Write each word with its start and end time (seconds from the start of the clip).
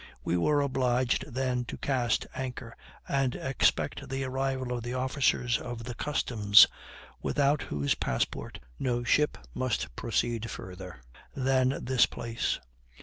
We 0.23 0.35
were 0.35 0.61
obliged 0.61 1.25
then 1.31 1.63
to 1.65 1.77
cast 1.77 2.25
anchor, 2.33 2.75
and 3.07 3.35
expect 3.35 4.09
the 4.09 4.23
arrival 4.23 4.73
of 4.73 4.81
the 4.81 4.95
officers 4.95 5.59
of 5.59 5.83
the 5.83 5.93
customs, 5.93 6.65
without 7.21 7.61
whose 7.61 7.93
passport 7.93 8.59
no 8.79 9.03
ship 9.03 9.37
must 9.53 9.95
proceed 9.95 10.49
farther 10.49 11.03
than 11.35 11.85
this 11.85 12.07
place. 12.07 12.59